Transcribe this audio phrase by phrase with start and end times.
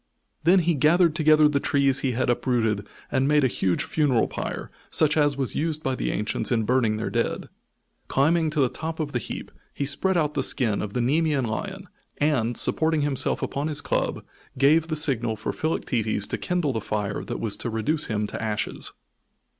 [0.45, 4.67] Then he gathered together the trees he had uprooted and made a huge funeral pyre,
[4.89, 7.49] such as was used by the ancients in burning their dead.
[8.07, 11.45] Climbing to the top of the heap, he spread out the skin of the Nemean
[11.45, 11.87] lion,
[12.17, 14.23] and, supporting himself upon his club,
[14.57, 18.41] gave the signal for Philoctetes to kindle the fire that was to reduce him to
[18.41, 18.93] ashes.